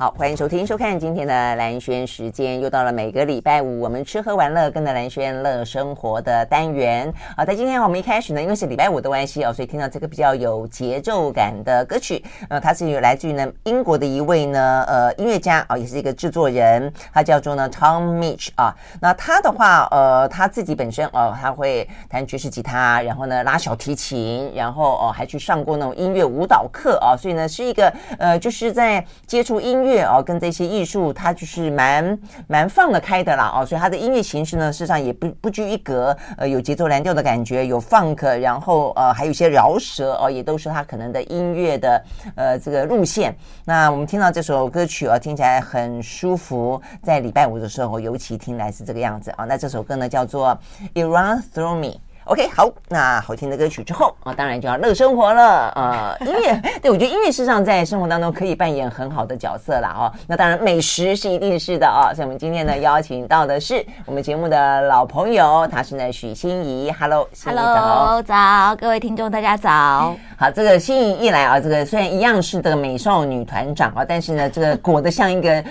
[0.00, 7.12] 好，欢迎收听、收看今天的蓝轩时间，又到了每个礼拜五我们吃喝玩乐，跟着蓝轩乐生活的单元。
[7.36, 18.74] 好，在今天我们一开始呢，因为是礼拜五的关系哦，所以听到这个比较有节奏感的歌曲，呃，它是来自于呢英国的一位呢呃音乐家啊、哦，也是一个制作人，他叫做呢 Tom Mitch 啊。
[19.02, 29.89] 那他的话，呃，他自己本身哦，他会弹爵士吉他，然后呢拉小提琴，然后哦还去上过那种音乐舞蹈课啊、哦，所以呢是一个呃就是在接触音乐。
[29.90, 42.04] 乐哦，跟这些艺术，它就是蛮蛮放得开的啦哦，所以它的音乐形式呢，事实上也不不拘一格，呃，有节奏蓝调的感觉，有 funk，然后呃，还有一些饶舌哦，也都是它可能的音乐的
[42.36, 43.34] 呃这个路线。
[43.64, 49.46] 那我们听到这首歌曲哦，听起来很舒服，在礼拜五的时候，尤其听来是这个样子啊、哦。
[49.46, 50.56] 那这首歌呢，叫做
[50.94, 51.86] 《It Runs Through Me》。
[52.30, 55.42] OK，好，那好听的歌曲之后啊，当然就要乐生活了。
[55.70, 59.92] 啊， 音乐，对，我觉得音乐事实上在生活当中可以扮演很好的角色啦。
[59.98, 60.12] 哦。
[60.28, 62.14] 那当然，美食是一定是的啊、哦。
[62.14, 66.92] 所以，我们今天呢邀请到的是我们节目的老朋友，他是呢许欣怡。
[66.92, 70.14] Hello，Hello，早，各位听众大家早。
[70.40, 75.62] 好，这个心仪一来啊，这个虽然一样是这个美少女团长啊，但是呢，这个裹得像一个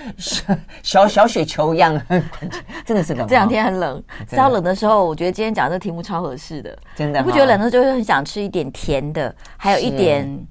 [0.80, 2.00] 小小雪球一样，
[2.86, 3.26] 真的是冷。
[3.26, 6.62] 这两天很冷，稍冷的时候，我觉得今天讲这个题目超合适。
[6.62, 10.46] 的，真的，你不觉得冷的时候就会很想吃一点甜的，还有一点。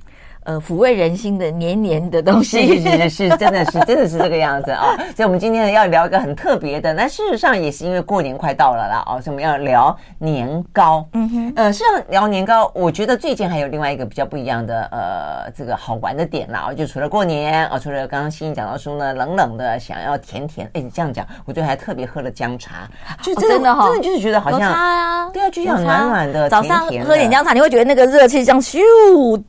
[0.49, 4.97] 呃，抚慰人心的黏黏的东西，是是是，真的是真的是这个样子啊！
[5.15, 11.07] 所以，我们今天呢要聊一个很特别的，那事实上也是因为过年快到了啦，哦，所以我们要聊年糕。
[11.13, 22.89] 嗯哼，呃，是要聊年糕，我觉得最近还有另外一个比较不一样的呃，这个好玩的点啦，就除了过年啊，除了刚刚欣怡讲到说呢，冷冷的想要甜甜，哎，你这样讲，我最后还特别喝了姜茶，
[23.21, 28.79] 就真的、哦、真的、哦，真的就是觉得好像啊，对啊，就像暖暖的，早上喝点姜茶，你会觉得那个热气像咻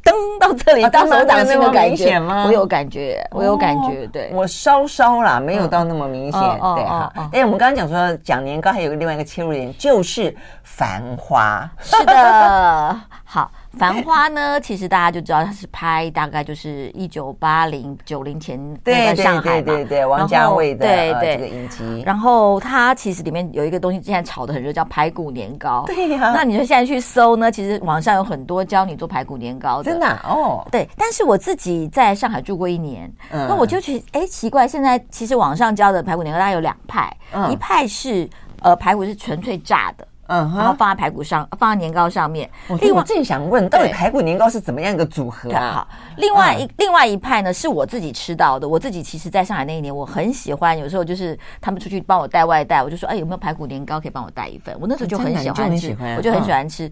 [0.04, 0.89] 登到这里。
[0.90, 2.44] 当手掌心的感觉吗？
[2.46, 4.06] 我有感觉，我有感觉。
[4.08, 6.40] 对，我稍稍啦，没有到那么明显。
[6.40, 7.12] 对哈。
[7.32, 11.68] 哎，我们刚刚讲说讲年糕，还有另外一个切入点，就是繁花。
[11.80, 13.50] 是的，好。
[13.78, 22.02] 繁花呢，其实大家就知道它是拍大概就是一九八零九零前那个上海嘛，对对对对，王家卫的对对这个影集。
[22.04, 25.84] 然后它其实里面有一个东西，现在炒的很热，叫排骨年糕。
[25.86, 26.32] 对呀。
[26.34, 29.84] 那你就现在去搜呢，其实网上有很多教你做排骨年糕的。
[29.84, 30.66] 真的哦。
[30.70, 37.10] 对，但是我自己在上海住过一年，那我就觉得哎奇怪，现在其实网上教的排骨年糕大概有两派，
[37.48, 38.28] 一派是
[38.62, 40.06] 呃排骨是纯粹炸的。
[40.30, 42.48] 嗯，然后放在排骨上，放在年糕上面。
[42.80, 45.72] 另外，我正想问，到底排骨年糕是怎么样一个组合啊？
[45.72, 48.68] 好，另外一另外一派呢，是我自己吃到的。
[48.68, 50.78] 我自己其实在上海那一年，我很喜欢。
[50.78, 54.76] 有时候就是他们出去帮我带外带，我就说，哎，有没有排骨年糕可以帮我带一份？
[54.80, 56.88] 我那时候就很喜欢吃，我就很喜欢吃。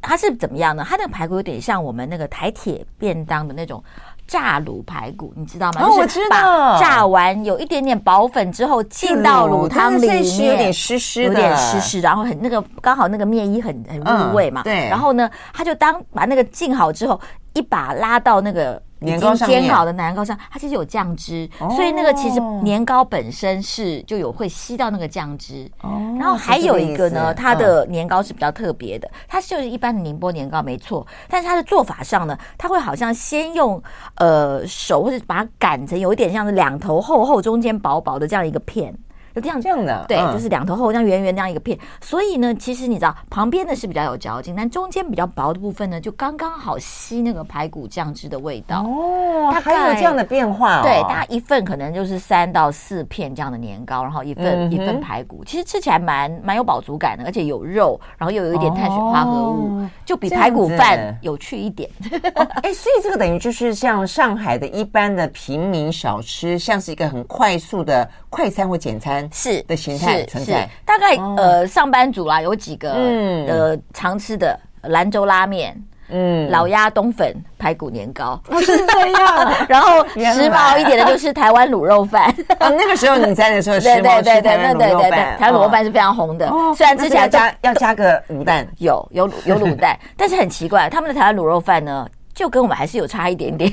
[0.00, 0.82] 它是怎么样呢？
[0.88, 3.84] 它那个排骨有点像我们那个台铁便当的那种。
[4.28, 5.80] 炸卤排骨，你知道吗？
[5.82, 6.78] 哦，我知道。
[6.78, 14.62] 炸完有一点点薄粉之后，浸到卤汤里面，是有点湿湿的，有点湿湿，然后很那个刚好那个面衣很很入味嘛。
[14.62, 14.86] 对。
[14.88, 17.18] 然后呢，他就当把那个浸好之后，
[17.58, 18.80] 一把拉到那个。
[19.00, 25.70] 已经煎好的年糕上，它其实有酱汁，哦、所以那个其实年糕本身是就有会吸到那个酱汁。
[25.82, 33.80] 哦，然后还有一个呢，它的年糕是比较特别的，嗯、它就是一般的宁波年糕没错，但是它的做法上呢，它会好像先用
[34.16, 38.92] 呃手或者把它擀成有一点像是两头厚厚、中间薄薄的这样一个片。
[39.38, 41.78] 就这样这样的，对，嗯、就是两头厚，像圆圆那样一个片。
[42.00, 48.82] 所以呢，其实你知道，旁边的是比较有嚼劲，但中间比较薄的部分呢，就刚刚好吸那个排骨酱汁的味道。
[48.82, 50.82] 哦，它还有这样的变化哦。
[50.82, 61.88] 对，大概一份可能就是三到四片这样的年糕，然后一份、嗯、一份排骨，其实吃起来蛮蛮有饱足感的，而且有肉，然后又有一点碳水化合物，哦、就比排骨饭有趣一点。
[62.12, 70.68] 哎、哦欸，所以这个等于就是像上海的一般的平民小吃，像是一个很快速的快餐或简餐是的形态存在。
[70.84, 75.76] 大概、哦、呃，上班族啦，有几个呃常吃的兰州拉面。
[76.10, 78.40] 嗯，老鸭冬粉排骨年糕。
[78.62, 82.34] 是这样， 然后 时髦一点的就是台湾卤肉饭。
[82.58, 86.50] 啊， 那个时候你在的时候，对对对对对对对，台湾卤肉饭是非常红的。
[86.74, 92.08] 虽然吃起来加要加个卤蛋，有有有卤蛋，但是很奇怪，他们的台湾卤肉饭呢，
[92.38, 93.68] 就跟我们还是有差一点点。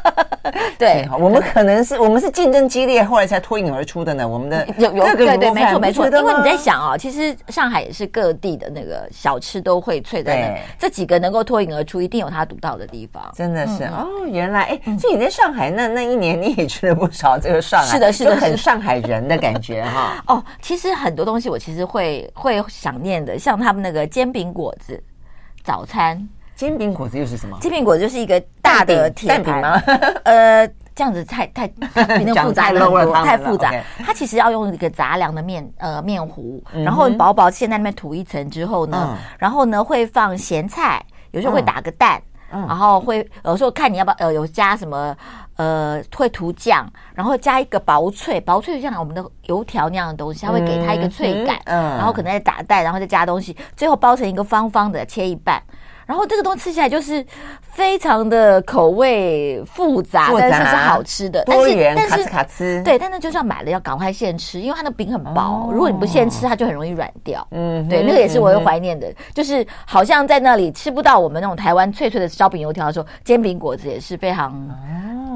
[0.78, 4.26] 对，我们可能是我们是竞争激烈，后来才脱颖而出的呢。
[4.26, 6.06] 我们的有有对对，没错没错。
[6.06, 13.22] 因为你在想啊，其实上海也是各地的那个小吃都会缀在那，这几个能够脱颖而出，一定有它独到的地方。
[13.36, 20.24] 真的是哦，原来哎，所以你在上海那那一年，你也吃了不少这个上海，是的，是的，很上海人的感觉哈。
[20.34, 24.98] 哦，其实很多东西我其实会会想念的，像他们那个煎饼果子
[25.62, 26.26] 早餐。
[26.60, 27.56] 煎饼果子又是什么？
[27.58, 29.80] 煎饼果子就是一个大的铁蛋饼吗？
[30.24, 31.66] 呃，这样子太太
[32.18, 33.72] 比那复杂了很多，太复杂。
[34.04, 42.20] 它其实要用一个杂粮的面呃面糊，然后薄薄先在那边涂一层之后呢，嗯、然后呢会放咸菜，有时候会打个蛋，
[42.52, 45.16] 嗯、然后会有时候看你要不要呃有加什么
[45.56, 55.62] 呃会涂酱，然后加一个薄脆，薄脆就像我们的油条那样的东西，它会给它一个脆感，嗯嗯、然后可能再打蛋，然后再加东西，最后包成一个方方的，切一半。
[56.10, 57.24] 然后这个东西吃起来就是
[57.62, 62.82] 非常的口味复杂，复杂但是是好吃的，但是但是卡吃。
[62.82, 67.46] 对，但是就算买了要赶快现吃，因为它的饼很薄，哦、如果你不现吃，它就很容易软掉。
[67.52, 74.52] 嗯，对，那个也是我会怀念的，嗯、就是好像在那里吃不到我们那种台湾脆脆的烧饼油条的时候，煎饼果子也是非常。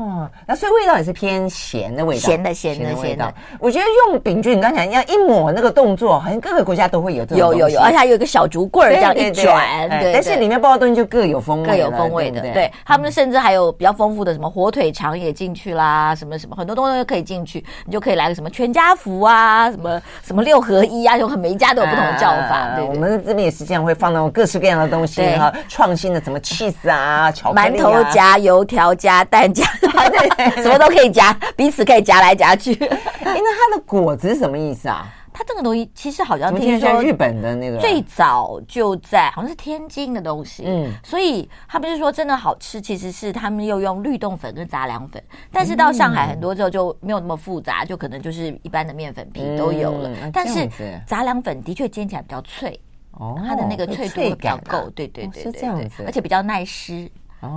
[0.04, 3.34] 哦，那所以味道也是偏咸的味道，咸的咸的咸的。
[3.58, 7.38] 我觉得用饼就你刚才要一抹那个动作，好像各个国家都会有这种。
[7.38, 12.42] 有有有，而且还有一个小竹棍儿这样一转，对，但是里面包的东西就各有风味，各有风味的。
[12.52, 22.74] 对，他们甚至还有比较丰富的什么火腿肠也进去啦，什么什么很多东西都可以进去，你就可以来个什么全家福啊，什么什么六合一啊，就很每一家都有不同的叫法。
[22.76, 29.64] 对，我们这边也是这样，会放那种各式各样的东西哈，创新的什么 cheese 啊，巧克力啊，馒头夹油条夹蛋夹。
[30.10, 32.74] 对，什么都可以夹，彼此可以夹来夹去。
[32.84, 35.06] 哎，那它的果子是什么意思啊？
[35.36, 45.20] 它这个东西其实好像听说日本的那个最早就在好像是天津的东西，嗯，所以他不是说真的好吃，其实是他们又用绿豆粉跟杂粮粉，
[45.50, 50.10] 但是到上海很多之后就没有那么复杂，就可能就是一般的面粉皮都有了。
[50.32, 50.70] 但是
[51.04, 52.78] 杂粮粉的确煎起来比较脆，
[53.18, 57.10] 哦，它的那个脆度会比较够，对对对对，是这样子，而且比较耐湿。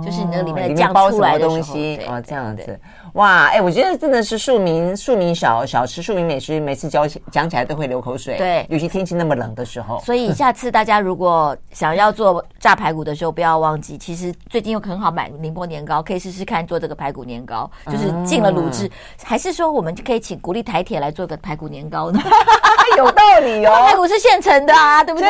[0.04, 2.78] 就是你那里面的酱出来的东西哦，这样子
[3.14, 8.36] 哇，哎，我觉得真的是庶民庶民小小吃、庶民美食，每次讲起讲起来都会流口水。
[8.36, 10.00] 对，尤其天气那么冷的时候。
[10.00, 18.90] 所以下次大家如果想要做炸排骨的时候，不要忘记，其实最近又很好买宁波年糕，可以试试看做这个排骨年糕，就是进了卤汁。
[19.24, 22.20] 还是说我们可以请国立台铁来做个排骨年糕呢？
[22.96, 25.28] 有道理哦，排骨是现成的啊，对不对？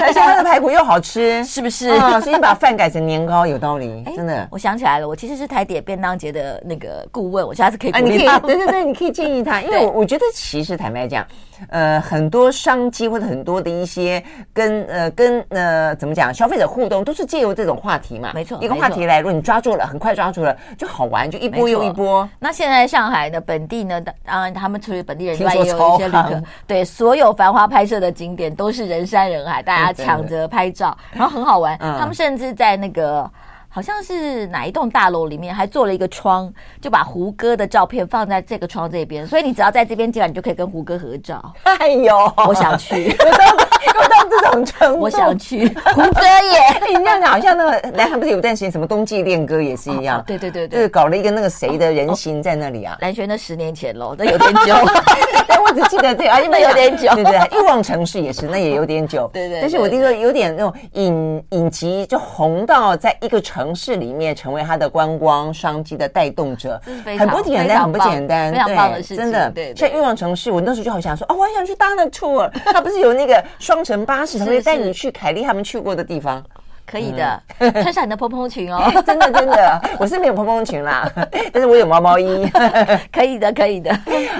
[0.00, 1.88] 而且它的排骨又好吃， 是不是？
[1.90, 3.99] 啊，所以你把饭改成年糕，有道理。
[4.04, 8.36] 真的，我想起来了，我其实是台铁便当节的那个顾问，我下次可以鼓励他。
[8.36, 11.26] 你可以，对对对，你可以建议他， 因为我我觉得其实坦白讲，
[11.68, 14.22] 呃，很多商机或者很多的一些
[14.52, 22.28] 跟呃跟呃怎么讲，消费者互动都是借由这种话题嘛，没错，一个话题来，如果你抓住了，很快抓住了，就好玩，就一波又一波。
[22.38, 31.78] 那现在上海的本地呢，当然他们除了本地人之外，也有一些旅客，对，所有繁花拍摄的景点都是人山人海，大家抢着拍照，然后很好玩。
[31.78, 33.30] 他们甚至在那个。
[33.72, 41.40] 好像是哪一栋大楼里面还做了一个窗，就把胡歌的照片放在这个窗这边，所以你只要在这边进来，你就可以跟胡歌合照。
[41.78, 46.82] 哎呦，我想去， 有到这种程度，我想去胡歌耶！
[46.88, 52.98] 你这样讲，好像那个南韩不是有段时间什么冬季恋歌也是一样，哦、对对对对，就是搞了一个那个谁的人形在那里啊？
[53.00, 54.74] 蓝轩的十年前喽，那有点久。
[55.46, 57.12] 但我只记得这个，因为有点久。
[57.14, 59.28] 对对，欲望城市也是，那也有点久。
[59.32, 59.60] 对，对对。
[59.60, 64.30] 但是我听说有点那种影影集就红到在一个城市里面。
[64.40, 66.80] 成为它的观光商机的带动者，
[67.18, 69.16] 很不简单，很不简单，非常棒的事情。
[69.16, 76.42] 真的，像欲望城市，我那时候就好想说，哦，我还想去搭那 tour，他不是有那个双层巴士，可以带你去凯莉他们去过的地方。
[76.90, 78.90] 可以的，穿上你的蓬蓬裙哦。
[79.06, 81.08] 真的真的，我是没有蓬蓬裙啦，
[81.52, 82.50] 但是我有毛毛衣。
[83.12, 83.96] 可以的，可以的。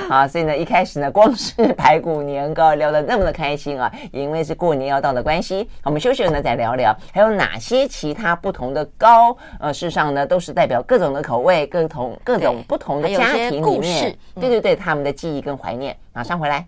[0.08, 5.68] 好，所以呢，一开始呢，光是排骨年糕聊得那么的开心啊，也因为是过年要到的关系。
[5.84, 9.36] 我们休息了呢，再聊聊还有哪些其他不同的糕。
[9.60, 15.96] 呃，事实上呢，都是代表各种的口味，各同各种不同的家庭里面，对对对，他们的记忆跟怀念。
[16.12, 16.66] 马上回来。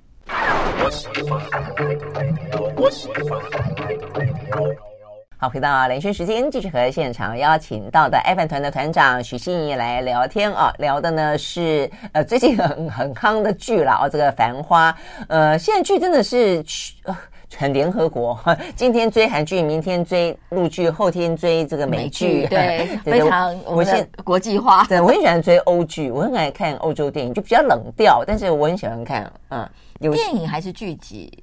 [5.42, 14.92] 好，回到连线时间，继续和现场邀请到的爱饭团的团长许欣怡来聊天啊，聊的呢是呃最近很很夯的剧了哦，这个《繁花》
[15.26, 16.64] 呃，现在剧真的是
[17.02, 17.18] 呃
[17.56, 18.38] 很联合国，
[18.76, 24.84] 今天追韩剧，明天追陆剧，后天追这个美剧，对， 非常我现国际化。
[24.88, 29.68] 对，我很喜欢追欧剧，我很爱看欧洲电影，就比较冷调，但是我很喜欢看，嗯，
[29.98, 31.42] 有电影还是剧集。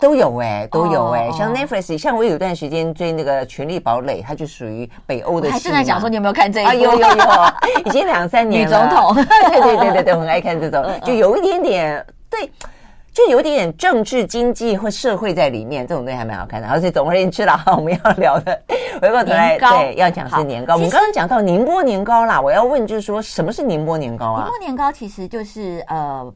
[0.00, 5.48] 都有哎、欸，都有哎、欸，oh, 像 Netflix，像我有段时间追那个《权力堡垒》，它就属于北欧的。
[5.48, 6.70] 我还正在讲说你有没有看这一部？
[6.70, 8.80] 啊、有有有， 已经两三年了。
[8.80, 9.14] 女总统，
[9.50, 12.50] 对对对对对，我很爱看这种，就有一点点对，
[13.12, 16.68] 就有一点点政治、经济或社会在里面，这种东西还蛮好看的。
[16.68, 18.58] 而且总而言之啦，我们要聊的
[19.02, 20.74] 回过头来，对，要讲是年糕。
[20.76, 24.44] 我们刚刚讲到宁波年糕啦，我要问就是说，什么是宁波年糕啊？
[24.44, 26.32] 宁波年糕其实就是呃。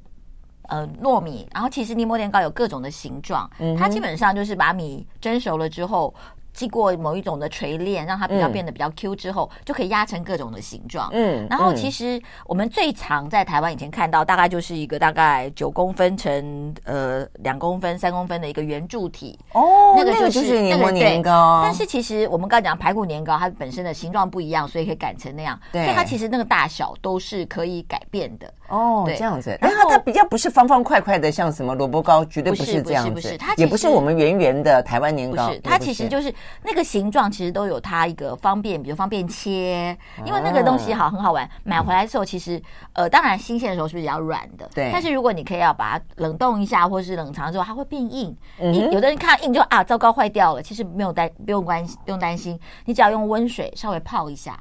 [0.69, 6.15] 呃，糯米，然后其实宁波年糕有各种的形状，嗯、它基本上就是把米蒸熟了之后。
[6.55, 11.11] 经过某一种的锤炼，让它比较变得比较 Q 之后，嗯、就可以压成各种的形状。
[11.13, 19.37] 嗯，然后其实我们最常在台湾以前看到，大概就是一个大概九公分乘呃两公分、三公分的一个圆柱体。
[19.53, 21.61] 哦，那个就是宁波年糕。
[21.65, 25.59] 但是其实我们刚才讲排骨年糕，它本身的形状不一样，所以可以擀成那样。
[25.73, 28.55] 对，所以它其实那个大小都是可以改变的。
[28.69, 29.57] 哦，对这样子。
[29.61, 33.11] 然后它比较不是方方块块的，像什么萝卜糕，绝对不是这样子。
[33.11, 35.49] 不是，不是，它也不是我们圆圆的台湾年糕。
[35.49, 36.35] 不是，它其实就是。
[36.63, 41.49] 那个形状其实都有它一个方便，比如方便切，因为那个东西好很好玩。
[41.63, 42.61] 买回来的时候，其实
[42.95, 44.91] 呃，当然新鲜的时候是比较软的，对。
[44.93, 48.35] 但是如果你可以要把它冷冻一下，或是冷藏之后，它会变硬。
[48.59, 50.63] 你有的人看到硬就啊，糟糕，坏掉了。
[50.63, 54.59] 其实没有担不用关不用担心，你只要用温水稍微泡一下，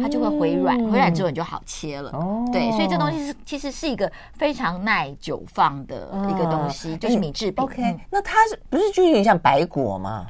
[0.00, 0.78] 它就会回软。
[0.90, 2.10] 回软之后你就好切了。
[2.10, 7.64] 哦，对，所以这东西是其实是一个非常耐久放的一个东西，就是米制品。
[7.64, 10.26] OK，那它是不是就有点像白果吗？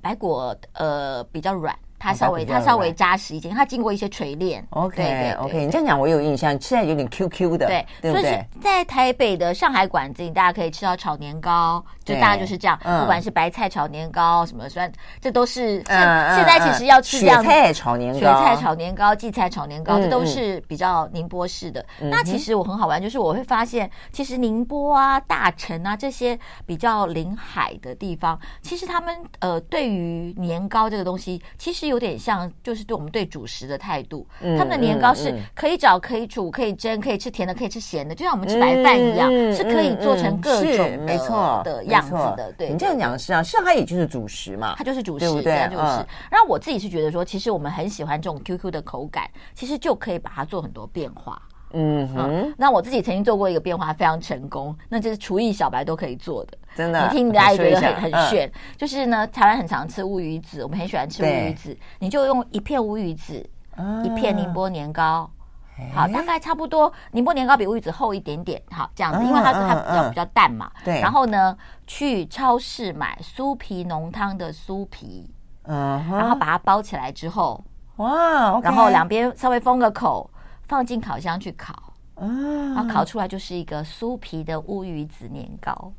[0.00, 1.76] 白果呃比较软。
[1.98, 4.64] 它稍微它稍微扎实一点，它经过一些锤炼。
[4.70, 8.22] OK OK，你这样讲我有印象，现在有点 QQ 的，对，对不对？
[8.22, 12.78] 就是在台北的上海馆子里，大家可以吃到炒年糕，就大家就是这样。
[12.78, 14.90] 不管是白菜炒年糕什么，虽然
[15.20, 15.96] 这都是现
[16.36, 17.42] 现在其实要吃这样。
[17.42, 21.84] 雪菜炒年糕、雪菜炒年糕、荠菜炒年糕，这都是比较宁波式的。
[21.98, 31.87] 那其实我很好玩，就是我会发现，其实宁波啊、大城啊这些比较临海的地方，其实他们呃对于年糕这个东西，其实。
[31.88, 34.26] 有点像，就是对我们对主食的态度。
[34.40, 42.52] 嗯、他们的年糕是可以找、可以煮、可以蒸、可以吃甜的、可以吃咸的，就像我们吃白饭一样，嗯、是可以做成各种的、没错的样子的。
[42.56, 45.68] 对，你这样讲是啊，是它也就是主食嘛，它就是主食，对不对？
[45.70, 45.82] 就是。
[45.82, 51.40] 嗯、然后我自己是觉得说，其实我们很喜欢这种 QQ 的口感，其实就可以把它做很多变化。
[51.72, 56.56] 嗯哼嗯，那我自己曾经做过一个变化，非常成功，那就是厨艺小白都可以做的。
[56.74, 58.50] 真的，你听大家觉得很很炫。
[58.76, 63.34] 就是呢，台湾很常吃乌鱼子，我们很喜欢吃乌鱼子，你就用一片乌鱼子，
[64.02, 65.28] 一片宁波年糕，
[65.94, 66.90] 好，大概差不多。
[67.12, 70.70] 宁波年糕比乌鱼子厚一点点，好，这样子，因为它它比较比较淡嘛。
[70.84, 71.00] 对。
[71.02, 71.54] 然后呢，
[71.86, 75.30] 去超市买酥皮浓汤的酥皮，
[75.64, 77.62] 嗯，然后把它包起来之后，
[77.96, 80.30] 哇，然后两边稍微封个口。
[80.68, 81.74] 放进烤箱去烤，
[82.14, 85.90] 然后烤出来就是一个酥皮的乌鱼子年糕。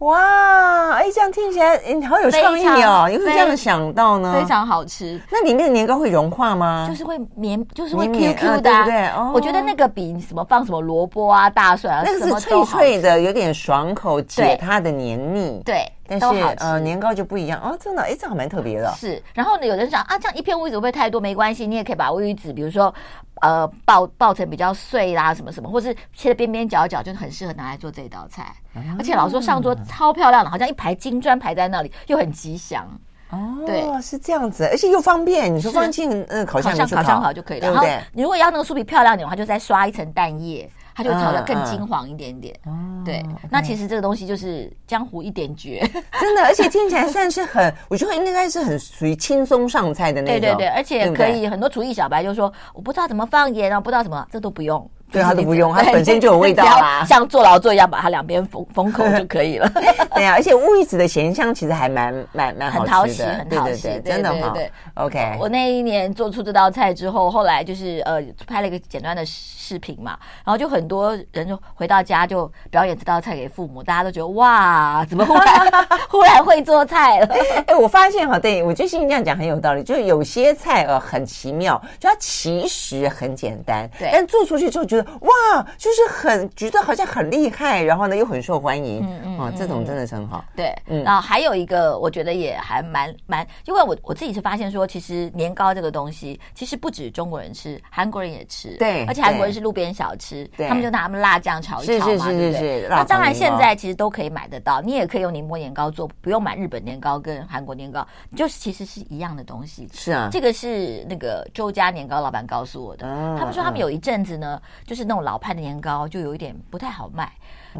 [0.00, 3.08] 哇，哎，这样听起来，你好有创意哦！
[3.10, 4.32] 你会这样想到呢？
[4.32, 5.20] 非常好吃。
[5.28, 6.86] 那里面的年糕会融化吗？
[6.88, 9.08] 就是会绵，就是会 Q Q 的，对不对？
[9.08, 9.32] 哦。
[9.34, 15.60] 我觉得那个比什么放什么萝卜啊、大蒜啊，那个是脆脆的，有点爽口，解它的黏腻。
[15.64, 16.26] 对，但是
[16.58, 18.90] 呃，年糕就不一样哦，真的，哎，这样蛮特别的。
[18.96, 21.20] 是，然后呢，有人想啊，这样一片乌鱼子会不会太多？
[21.20, 22.92] 没关系，你也可以把乌鱼子，比如说。
[23.40, 28.52] 呃，爆爆成比较碎啦，什么什么，或是切的边边角角，就很适合拿来做这一道菜。
[28.74, 32.84] 嗯、而且老实说上桌超漂亮的，好像一排金砖排在那里，又很吉祥。
[33.30, 35.54] 哦，对，是这样子，而且又方便。
[35.54, 37.70] 你说放进呃烤箱烤，烤箱烤就可以了。
[37.70, 40.68] 对对，然后你如果要那个酥皮漂亮点的话，就再刷一层蛋液。
[40.98, 43.20] 它就炒得更金黄一点点，嗯嗯、对。
[43.20, 45.78] 哦、那其实这个东西就是江湖一点绝，
[46.18, 50.40] 真的，而且听起来算是很，我觉得应该是很属于轻松上菜的那种。
[50.40, 54.90] 对对对，而且可以很多厨艺小白就说，我不知道怎么放盐啊，不知道什么，这都不用。
[55.10, 59.68] 对，它都不用，它本身就有味道啊， 像做劳作一样，把它两边封封口就可以了。
[60.14, 64.54] 对呀，而且乌鱼子的咸香其实还蛮蛮蛮很讨喜，很讨喜，真的哈。
[64.94, 75.72] OK，我那一年做出这道菜之后，后来就是呃拍了一个简单的视频嘛，然后就很多人就回到家就表演这道菜给父母，大家都觉得哇，怎么忽然
[76.08, 77.34] 忽然会做菜了？
[77.66, 90.44] 哎，我发现哈，对我觉得心怡这样讲很有道理，就是有些菜呃很奇妙，就它其实很简单，对，但做出去之后觉得哇，就是很觉得好像很厉害，然后呢又很受欢迎，嗯嗯，啊，这种真的是很好。
[90.56, 102.86] 对，嗯，然后还有一个我觉得也还蛮蛮，因为我我自己是发现说，其实年糕这个东西其实不止中国人吃，韩国人也吃，对，而且韩国人是路边小吃，他们就拿他们辣酱炒一炒嘛，对不对？
[102.88, 109.88] 那当然现在其实都可以买得到，你也可以用宁波年糕做，不用买日本年糕跟韩国年糕，就是其实是一样的东西。
[109.92, 113.06] 是啊，这个是那个周家年糕老板告诉我的，
[113.38, 117.30] 他们说他们有一阵子呢，就是那种老派的年糕就有一点不太好卖。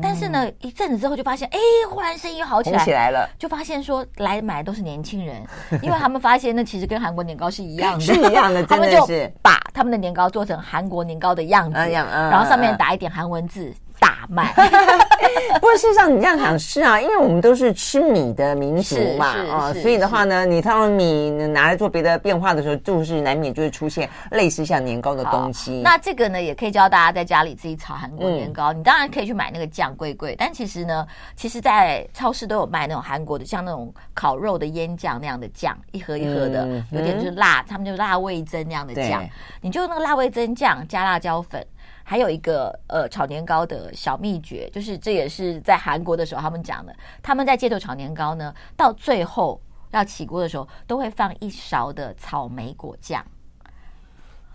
[0.02, 5.42] 但是呢，一阵子之后就发现，哎，忽然生意好起来，起来了，就发现说来买都是年轻人，
[5.82, 9.04] 因为他们发现那其实跟韩国年糕是一样的，是一样的， 他们就
[9.40, 13.74] 把他们的年糕做成韩国年糕的样子，然后上面打一点韩文字。
[13.98, 14.52] 大卖，
[15.54, 25.80] 不过事实上你这样想是啊，因为我们都是吃米的民族嘛，啊，所以的话呢，你他们米拿来做别的变化的时候，就是难免就会出现类似像年糕的东西。
[25.82, 28.72] 那这个呢，也可以教大家在家里自己炒韩国年糕。
[28.72, 39.24] 嗯、你当然可以去买那个酱，贵贵，但其实呢，其实在超市都有卖那种韩国的，像那种烤肉的腌酱那样的酱，一盒一盒的，嗯、有点就是辣，他们就是辣味噌那样的酱，
[39.60, 41.64] 你就那个辣味噌酱加辣椒粉。
[42.08, 46.96] 还有一个呃炒年糕的小秘诀，就是这也是在韩国的时候他们讲的。
[47.22, 49.60] 他们在街头炒年糕呢，到最后
[49.90, 53.22] 要起锅的时候，都会放一勺的草莓果酱。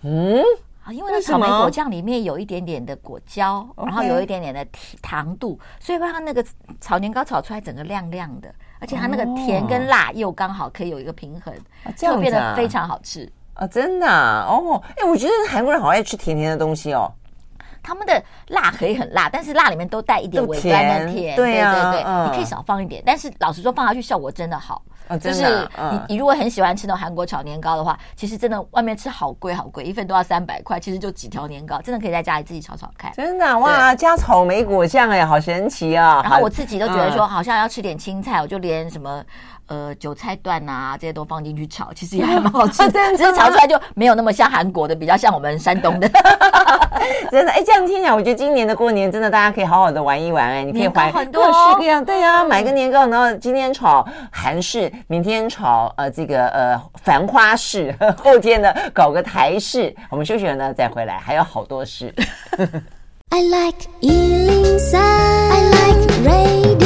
[0.02, 0.42] 嗯，
[0.84, 4.66] 啊，因为那草莓果酱里面有一点点的果胶，然后有一点点的
[5.00, 6.44] 糖度，所以会让那个
[6.82, 11.54] 炒年糕炒出来整个亮亮的，而且它那个甜跟辣又刚好可以有一个平衡，
[11.96, 13.68] 就变得非常好吃啊！
[13.68, 17.14] 真的哦，哎，我觉得韩国人好爱吃甜甜的东西哦。
[17.84, 24.82] 他们的辣可以很辣，但是辣里面都带一点微甘的甜，对对对，你可以少放一点，但是老实说放下去效果真的好。
[25.22, 33.12] 就是你你如果很喜欢吃那种韩国炒年糕的话，其实真的外面吃好贵好贵，一份都要三百块，其实就几条年糕，真的可以在家里自己炒炒看。
[33.12, 36.22] 真的哇，加草莓果酱哎，好神奇啊！
[36.24, 39.22] 然后我自己都觉得说，好像要吃点青菜，我就连什么。
[39.74, 43.00] 呃，韭菜段啊，这些都放进去炒，其实也还蛮好吃的。
[43.18, 46.08] 只是炒出来就没有那么像韩国的，比较像我们山东的。
[47.32, 50.48] 真的，哎，这样听起来，我觉得今年的过年真的大家可以好好的玩一玩。
[50.48, 59.94] 哎，你可以买各式各样，对呀，买个年糕，然后今天炒韩式，明天炒呃这个呃繁花式， 后天呢搞个台式。
[60.12, 62.14] 我们休息了呢再回来，还有好多事。
[63.30, 66.83] I like 103, I like radio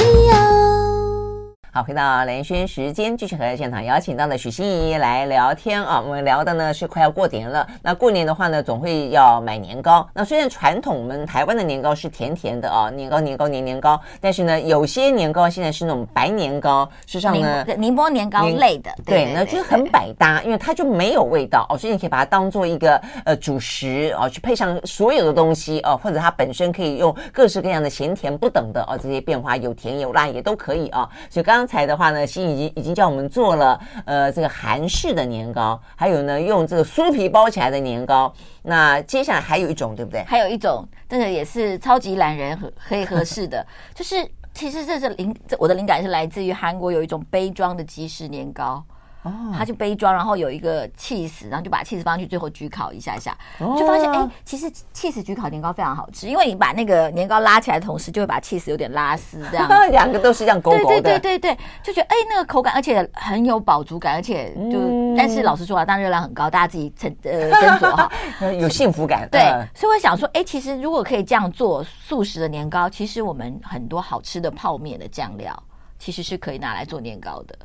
[1.77, 6.01] 好，回到蓝轩时间，继续和现场邀请到的许心怡来聊天啊。
[6.01, 10.09] 我们聊的呢是快要过年了，那过年的话呢，总会要买年糕。
[10.11, 31.07] 那虽然传统我们台湾的年糕是甜甜的啊，年糕年糕年年糕，但是呢，有些年糕现在是那种白年糕，事实上呢，宁波年糕类的，对，那就是很百搭，因为它就没有味道哦，所以你可以把它当做一个呃主食哦，去配上所有的东西哦，或者它本身可以用各式各样的咸甜不等的哦这些变化，有甜有辣也都可以啊。
[31.29, 31.66] 所以刚刚。
[31.67, 38.34] 才的话呢，新已经已经叫我们做了呃这个韩式的年糕，还有呢用这个酥皮包起来的年糕。
[38.63, 40.23] 那接下来还有一种，对不对？
[40.25, 44.15] 还有一种，这个也是超级懒人和可以合适的， 就是
[44.53, 48.84] 其实这是灵，这我的灵感是来自于韩国有一种杯装的即食年糕。
[49.27, 68.11] 哦，它就杯装，然后有一个起司，然后就把起司放上去，最后焗烤一下一下，就发现哎，其实起司焗烤年糕非常好吃，因为你把那个年糕拉起来的同时，就会把起司有点拉丝，这样 两个都是这样勾勾的，对对对对，就觉得哎，那个口感，而且很有饱足感，而且就，嗯、但是老实说啊，当然热量很高，大家自己斟 呃斟酌哈，
[68.59, 69.27] 有幸福感。
[69.31, 69.41] 对，
[69.73, 75.61] 所以我想说，哎，其实如果可以这样做素食的年糕，其实我们很多好吃的泡面的酱料，
[75.99, 77.57] 其实是可以拿来做年糕的。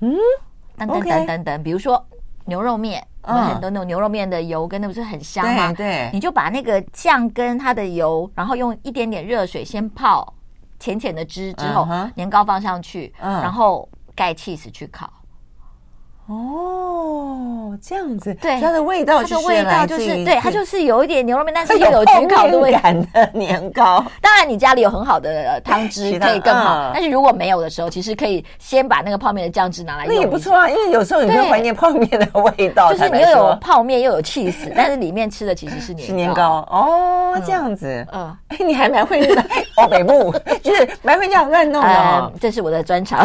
[0.00, 0.16] 嗯。
[0.76, 2.04] 等等等等等，比如说
[2.44, 5.72] 牛肉面，很多那种牛肉面的油跟那不是很香吗？
[5.72, 10.34] 对，你就把那个酱跟它的油，然后用一点点热水先泡
[10.78, 15.10] 浅浅的汁，之后年糕放上去，然后盖 cheese 去烤。
[16.28, 22.80] 哦，这样子，对，它的味道，它的味道就是，对，它就是有一点牛肉面，但是又有焗烤的味道
[23.12, 24.04] 的年糕。
[24.20, 30.06] 当然，你家里有很好的汤汁可以更好， 但是如果没有的时候，其实可以先把那个泡面的酱汁拿来。
[30.06, 36.66] 那也不错啊，因为有时候你会怀念泡面的味道，就是你又有泡面又有起司， 但是里面吃的其实是年是年糕。
[36.70, 39.40] 哦，这样子，嗯，哎，你还蛮会的
[39.76, 43.24] 哦，北部就是蛮会这样乱弄的，这是我的专长。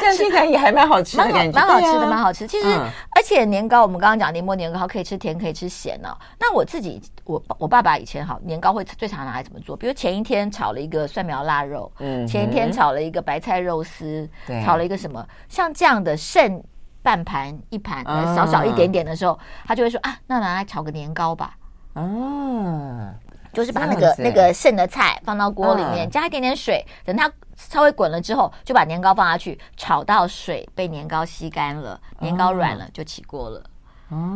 [0.00, 2.46] 这样听起来也还蛮好吃的感觉，蛮好吃的，蛮好吃。
[2.46, 6.16] 其实，而且年糕，我们刚刚讲年末年糕，可以吃甜，可以吃咸哦。
[6.38, 9.76] 那我自己，我我爸爸以前好年糕会最常拿来怎么做？
[9.76, 14.28] 比如前一天炒了一个蒜苗腊肉，嗯，前一天炒了一个白菜肉丝，
[14.64, 16.62] 炒了一个什么，像这样的剩
[17.02, 21.54] 半盘一盘小小一点点的时候，他就会说啊，那拿来炒个年糕吧。
[21.94, 23.14] 哦，
[23.52, 27.30] 就是把那个那个剩的菜放到锅里面，加一点点水，等它。
[27.56, 33.62] 稍微滚了之后，就把年糕放下去，炒到水被年糕吸干了，年糕软了就起锅了。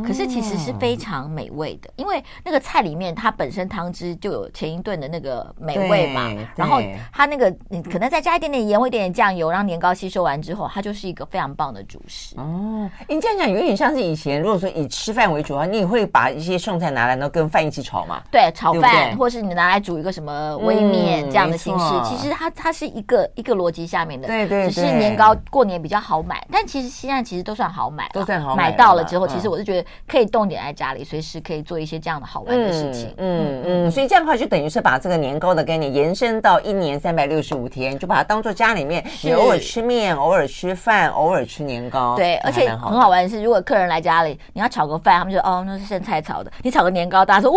[0.04, 6.80] 可是其实是非常美味的，因为那个菜里面它本身汤汁就有前一顿的那个美味嘛，然后
[7.12, 12.34] 它那个你可能再加一点点盐或一点点酱油，让年糕吸收完之后，它就是一个非常棒的主食。
[12.36, 18.20] 哦，你这样讲有点像是以前，如果说以吃饭为主的话，你也会把一些剩菜拿来，然后跟饭一起炒嘛？
[18.28, 24.26] 对，炒饭，或是你拿来煮一个什么微面这样的形式，其实它它是一个一个逻辑下面的。
[24.26, 28.70] 对对，只是年糕过年比较好买，但其实现在其实都算好买，都算好买。
[28.70, 29.59] 买到了之后，其实我。
[29.62, 33.14] 就觉得可以动点在家里，随时可以做一些这样的好玩的事情。
[33.18, 42.16] 嗯嗯，嗯，所以这样的话就等于是把这个年糕的概念延伸到一年三百六十五天，就把它当做家里面，你偶尔吃面，偶尔吃饭，偶尔吃年糕。
[42.16, 46.50] 对，而且很好玩的是，如果客人来家里，你要炒个饭，他们就哦，那是剩菜炒的。
[46.62, 47.56] 你炒个年糕，大家说呜。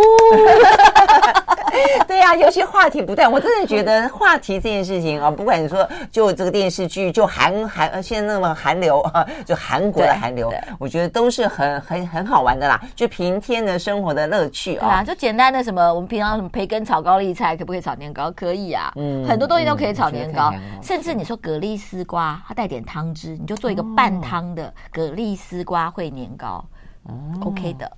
[2.07, 14.87] 对呀，尤其话题不断，我真的觉得话题这件事情啊，不管你说就这个电视剧，就韩韩现在那么韩流啊，就韩国的韩流，我觉得都是很很很好玩的啦，就平添的生活的乐趣啊。
[14.87, 18.31] 啊，就简单的什么，我们平常什么培根炒高丽菜，可不可以炒年糕？
[18.31, 26.63] 可以啊，嗯，很多东西都可以炒年糕，甚至你说蛤蜊丝瓜，它带点汤汁，你就做一个半汤的蛤蜊丝瓜烩年糕，
[27.09, 27.91] 嗯，OK 的。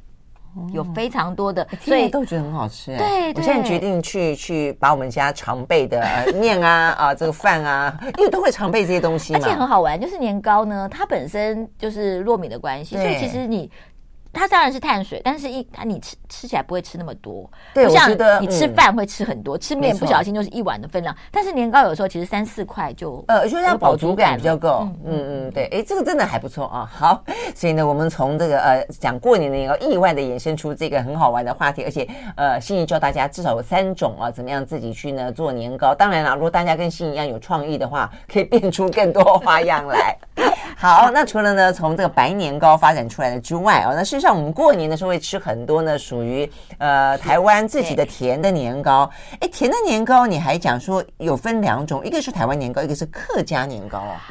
[0.74, 2.96] 有非常多的，所以都觉得很好吃。
[2.98, 6.06] 对，我现在决定去去把我们家常备的
[6.40, 9.40] 面啊啊这个饭啊，因为都会常备这些东西嘛。
[9.40, 13.70] 而且很好玩，就是年糕呢，它本身就是糯米的关系，所以其实你。
[14.36, 17.50] 它当然是碳水，但是一它你吃吃起来不会吃那么多。
[17.74, 21.16] 对，不像我觉得你吃饭会吃很多，嗯、吃面不小心就是一碗的分量。
[21.32, 24.82] 但是年糕有时候其实三四块就呃，就是它饱足感比较够。
[24.82, 26.90] 嗯嗯嗯，对，哎，这个真的还不错啊。
[26.94, 27.24] 好，
[27.56, 35.94] 所以呢，我们从这个呃讲过年的年糕，意外的衍生出这个很好玩的话题，而且呃，心怡教大家至少有三种啊，怎么样自己去呢做年糕。
[35.96, 40.18] 当然了，如果大家跟心怡一样有创意的话，可以变出更多花样来。
[40.78, 49.10] 好，那除了呢从这个白年糕发展出来的之外啊，那事实上我们过年的时候会吃很多呢，属于呃台湾自己的甜的年糕。
[49.42, 54.22] 哎，甜的年糕你还讲说有分两种，一个是台湾年糕，一个是客家年糕啊。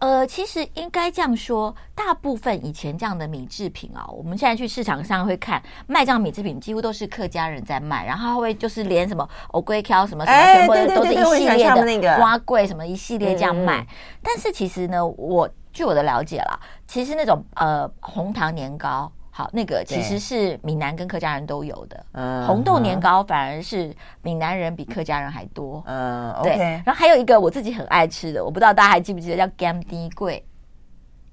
[0.00, 13.80] 呃，其实应该这样说，大部分以前这样的米制品啊，我们现在去市场上会看卖这样米制品，几乎都是客家人在卖，然后会就是连什么藕龟挑什么什么，全部都 是一系列的那个碗粿什么一系列这样卖。
[13.80, 13.86] 嗯、
[14.22, 15.48] 但是其实呢，我。
[15.74, 22.06] 据我的了解啦，其实那种呃红糖年糕，好，那个其实是闽南跟客家人都有的。
[22.12, 23.92] 嗯，红豆年糕反而是
[24.22, 25.82] 闽南人比客家人还多。
[25.86, 26.56] 嗯，对。
[26.56, 30.46] 然后还有一个我自己很爱吃的，我不知道大家还记不记得叫 gam 低贵。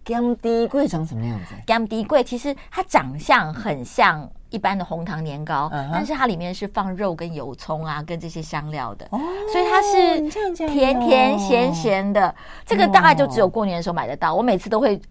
[0.03, 4.27] 甘低贵长什么样子？？gam 低贵其实它长相很像。
[4.49, 9.07] 一般的红糖年糕，但是它里面是放肉跟油葱啊，跟这些香料的，
[9.49, 12.35] 所以它是甜甜咸咸的。
[12.65, 15.01] 这个大概就只有过年的时候买得到，我每次都会。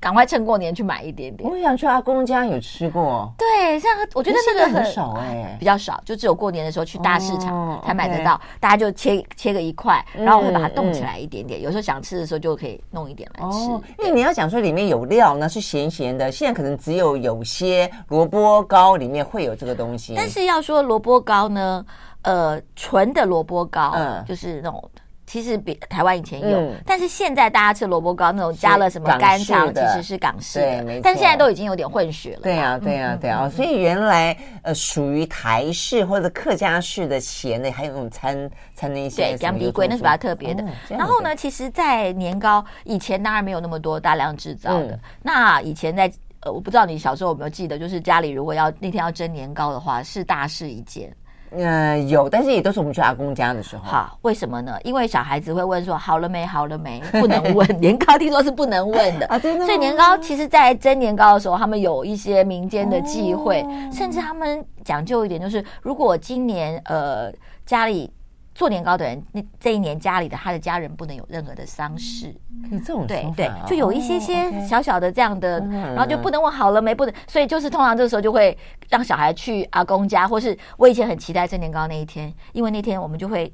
[0.00, 1.50] 赶快趁过年去买一点点。
[1.50, 3.32] 我想去阿公家有吃过。
[3.36, 8.40] 对，像我觉得那个很少哎，比较少，就只有过年的时候去大市场才买得到。
[8.60, 11.60] 大家就切切个一块，然后我会把它冻起来一点点。
[11.60, 13.58] 有时候想吃的时候就可以弄一点来吃。
[13.98, 16.30] 因为你要讲说里面有料呢，是咸咸的。
[16.30, 20.14] 现在可能只有有些萝卜糕里面会有这个东西。
[20.16, 21.84] 但是要说萝卜糕呢，
[22.22, 24.90] 呃，纯的萝卜糕，嗯，就是那种。
[25.28, 32.40] 其实比台湾以前有，嗯、但是现在大家吃萝卜糕那种加了什么干肠，其实是港式的，对，但现在都已经有点混血了。
[32.40, 33.46] 对呀、啊，对呀、啊，对啊。
[33.50, 40.64] 所以原来呃属于台式或者客家式的咸的，还有那种餐餐那些，对，羊鼻龟那是比较特别的。
[40.64, 44.92] 哦、然后呢，其实，在年糕以前当然没有那么多大量制造的。
[44.92, 46.10] 嗯、那以前在
[46.40, 51.12] 呃，我不知道你小时候有没有记得，就是家里如果要那天要蒸年糕的话，是大事一件。
[51.50, 53.82] 呃，有，但是也都是我们去阿公家的时候。
[53.84, 54.78] 好，为什么呢？
[54.84, 59.38] 因为小孩子会问说好了没，好了没，不能问年糕，听说是不能问的 啊。
[59.38, 59.64] 真的。
[59.64, 67.32] 所以年糕其实，在蒸年糕的时候，他们有一些民间的忌讳，哦、甚至他们讲究一点，就是如果今年呃
[67.64, 68.12] 家里。
[68.58, 72.34] 做年糕的人，那这一年家里的他的家人不能有任何的丧事。
[72.72, 83.52] 有这种对对，就有一些些小小的这样的，然后就不能问好了没，不能，所以就是通常这个时候就会让小孩去阿公家，或是我以前很期待蒸年糕那一天，因为那天我们就会。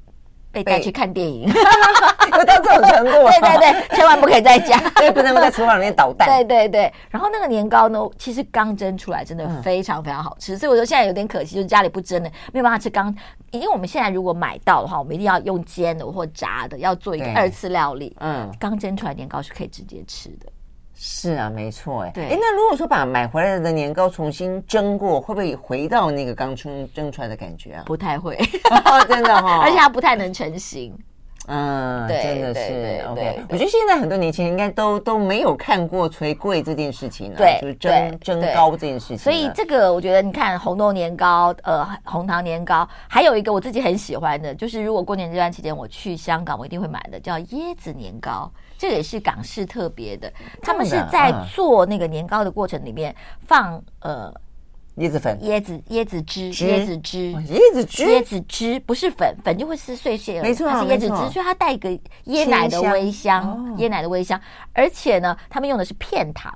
[0.54, 3.10] 被带去看电影， 有到这种程度？
[3.26, 6.28] 对对对，千万不可以在家， 对，不能够在厨房里面捣蛋。
[6.28, 13.12] 对对对，然后那个年糕呢，其实刚蒸出来真的非常非常好吃，所以我说现在有点可惜，就是家里不蒸的，没有办法吃刚，
[13.58, 18.14] 因为我们现在如果买到的话，我们一定要用煎的或炸的，要做一个二次料理。
[18.20, 20.50] 嗯，刚蒸出来年糕是可以直接吃的。
[20.96, 22.10] 是啊，没错哎。
[22.10, 27.82] 对，哎，那如果说把买回来的年糕重新蒸过，会不会回到那个刚蒸蒸出来的感觉啊？
[27.86, 28.36] 不太会，
[29.08, 30.96] 真的哈， 而且它不太能成型。
[31.46, 33.44] 嗯，真的是 OK。
[33.50, 39.18] 我觉得现在很多年轻人应该都都没有看过炊粿这件事情了，对，就是蒸蒸糕这件事情。
[39.18, 48.50] 所以这个我觉得，你看红豆年糕，呃，红糖年糕，还有一个我自己很喜欢的，就是如果过年这段期间我去香港，我一定会买的，叫椰子年糕。
[48.76, 50.30] 这也是港式特别的，
[50.60, 53.14] 他们是在做那个年糕的过程里面
[53.46, 54.32] 放呃
[54.96, 61.90] 椰子粉、椰子椰子汁、椰子汁、椰子汁、椰子汁，不是粉，粉就会撕碎屑，没错，它是椰子汁，所以它带一个
[62.26, 64.40] 椰奶的微香，椰奶的微香，
[64.72, 66.52] 而且呢，他们用的是片糖。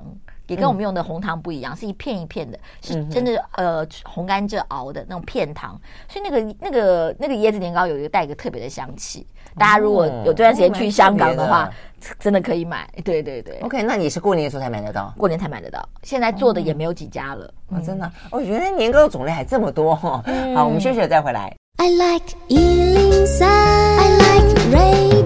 [0.46, 9.27] 也跟我们用的红糖不一样，嗯、是一片一片的，是真的呃红甘蔗熬的那种片糖，所以那个那个那个椰子年糕有一个带一个特别的香气。
[9.59, 11.72] 大家如果有这段时间去香港的话，的
[12.18, 12.88] 真的可以买。
[13.04, 15.12] 对对对，OK，那你是过年的时候才买得到？
[15.16, 17.44] 过年才买得到，现在做的也没有几家了。
[17.68, 20.22] 哦嗯、真的，哦，原来年糕的种类还这么多哈、哦。
[20.26, 21.54] 嗯、好，我们休息了再回来。
[21.76, 25.17] I like 103, I like radio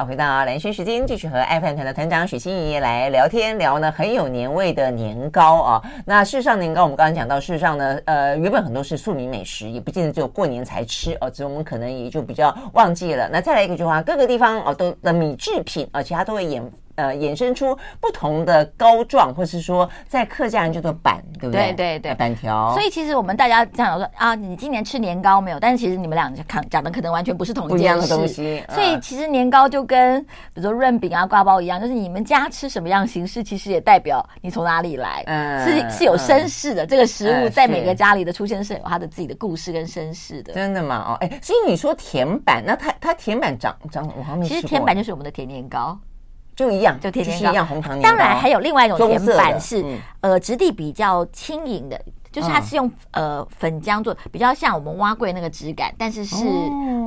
[0.00, 5.82] 好，回到蓝轩时间，继续和爱饭团的团长许欣怡来聊天聊呢，很有年味的年糕啊。
[6.06, 13.28] 那事实上，年糕我们刚刚讲到，事实上呢，呃，原本很多是庶民美食，也不见得只有过年才吃哦，只是我们可能也就比较忘记了。
[13.30, 16.62] 那再来一个句话，各个地方哦都的米制品啊，其他都会演。
[17.00, 21.72] 呃，衍生出不同的膏状，或是说在客家人叫做板，对不对？
[21.72, 22.74] 对对对，板条。
[22.74, 25.58] 所以其实我们大家这样说啊，你今年吃年糕没有？
[25.58, 27.78] 但是其实你们俩讲讲的可能完全不是同一件事。
[27.78, 28.62] 不一样的东西。
[28.68, 36.84] 所以其实年糕就跟比如说润饼啊、挂包一样，就是你们家吃什么样形式，其实也代表你从哪里来，嗯，是是有身世的。
[36.84, 40.52] 这个食物在每个家里的出现是有它的自己的故事跟身世的。
[40.52, 41.04] 真的吗？
[41.08, 44.46] 哦，哎，所以你说甜板，那它它甜板长长，我好像没。
[44.46, 45.98] 其实甜板就是我们的甜年糕。
[46.60, 48.08] 就一样，就甜甜糕一样，红糖年糕。
[48.10, 49.82] 当然还有另外一种甜板是，
[50.20, 51.98] 呃，质地比较轻盈的，
[52.30, 56.36] 就是它是用呃粉浆做，比较像我们挖桂那个质感，但是是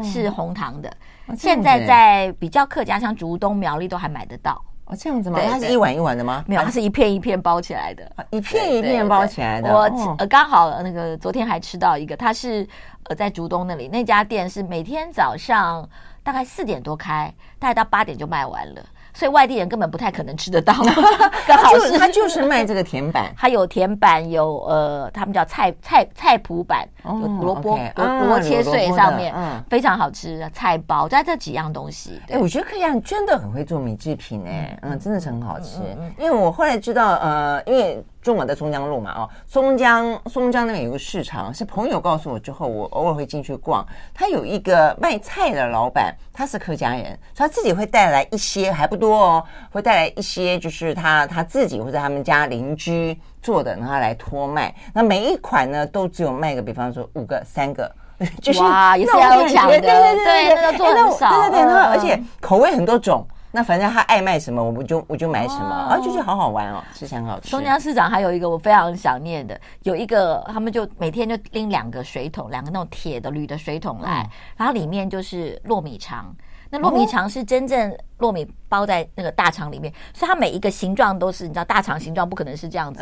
[0.04, 0.92] 是红糖的。
[1.38, 4.60] 现在在比较客家，像竹东、苗栗都还买得到。
[4.86, 5.40] 哦，这样子吗？
[5.48, 6.44] 它是一碗一碗的吗？
[6.48, 9.72] 没有，它是一片一片包起来的，一片一片包起来的。
[9.72, 12.68] 我呃刚好那个昨天还吃到一个，它是
[13.04, 15.88] 呃在竹东那里那家店是每天早上
[16.24, 18.84] 大概四点多开，大概到八点就卖完了。
[19.14, 20.74] 所以外地人根本不太可能吃得到，
[21.48, 30.50] 刚好是他就是卖这个甜板，他有甜板，有呃，他们叫菜菜菜脯板，有萝卜萝卜切碎上面，嗯，非常好吃。
[30.54, 32.20] 菜包就这几样东西。
[32.30, 35.80] 哎，我觉得客家人真的很会做米制品哎，嗯，真的是很好吃。
[36.18, 38.04] 因为我后来知道，呃，因为。
[38.24, 43.86] 中国在松江路嘛，哦，松江松江那边有个市场，是朋友告诉我之后，我偶尔会进去逛。
[44.14, 47.04] 他有一个卖菜的老板，他是客家人，
[47.36, 54.74] 所以他自己会带来一些，还不多哦，会带来一些，就是他他自己或者他们家邻居做的，然后来托卖。
[54.94, 57.94] 那每一款呢，都只有卖个，比方说五个、三个，
[58.42, 63.28] 就是哇，也是要抢的，对对对对，那个做很少，对对对，而且口味很多种。
[63.56, 67.50] 那反正他爱卖什么，我们就我就买什么，啊，就觉得好好玩哦，吃起来很好吃。
[67.50, 76.36] 松江市长还有一个我非常想念的，有一个他们就每天就拎两个水桶，两个那种铁的铝的水桶来，然后里面就是糯米肠。
[76.72, 83.02] 那糯米肠是真正糯米包在那个大肠里面，所以它每一个形状都是，你知道大肠形状不可能是这样子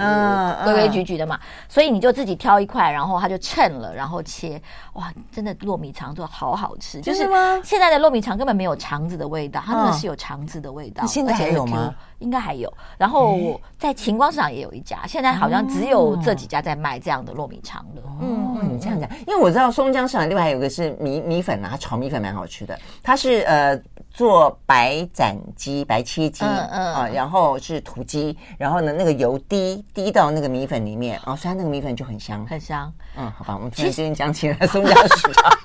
[0.64, 4.60] 规规矩矩的嘛，所以你就自己挑一块，然后它就称了，然后切，
[4.94, 7.30] 哇，真的糯米肠做好好吃，就是
[7.64, 11.94] 现在的糯米肠根本没有肠子的味道，它那个是有肠子的味道，现在还有吗？
[12.18, 12.72] 应该还有。
[12.98, 18.02] 然后我在秦光市场也有一家，现在好像只有这几家在卖这样的糯米肠了。
[18.20, 23.80] 嗯，你这样讲，因为我知道松江市场另外还有一个是米米粉啊，炒米粉蛮好吃的，它是呃。
[24.14, 32.92] 做白斩鸡、白切鸡，嗯嗯啊，然后是土鸡，然后呢，那个油滴滴到那个米粉里面，哦，所以它那个米粉就很香，很香。
[33.18, 35.52] 嗯，好吧，我们今天讲起了松江市场。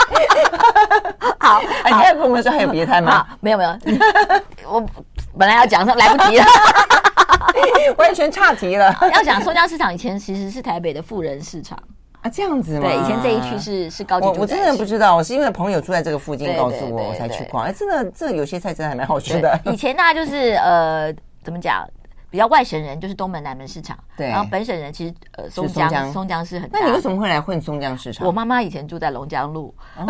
[1.38, 3.26] 好，你还跟我们说还有别菜吗？
[3.40, 3.70] 没有没有，
[4.70, 4.84] 我
[5.38, 6.44] 本来要讲，说来不及了，
[7.98, 8.96] 完全岔题了。
[9.12, 11.78] 要讲松江市场以前其实是台北的富人市场。
[12.26, 12.88] 啊，这样子吗？
[12.88, 14.26] 对，以前这一区是是高级。
[14.26, 17.64] 我我真的不知道，我是因为朋友住在这个附近告诉我，我才去逛。
[17.64, 19.58] 哎，真的，这有些菜真的还蛮好吃的。
[19.66, 21.88] 以前呢，就是呃，怎么讲，
[22.28, 24.26] 比较外省人就是东门南门市场，对。
[24.28, 26.80] 然后本省人其实呃松江松江是很大。
[26.80, 28.26] 那你为什么会来混松江市场？
[28.26, 29.72] 我妈妈以前住在龙江路。
[29.96, 30.06] 哦，